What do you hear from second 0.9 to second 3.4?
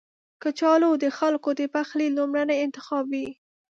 د خلکو د پخلي لومړنی انتخاب وي